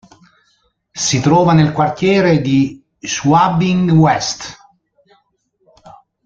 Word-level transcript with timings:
Si 1.03 1.19
trova 1.19 1.53
nel 1.53 1.71
quartiere 1.73 2.41
di 2.41 2.83
Schwabing-West. 2.97 4.57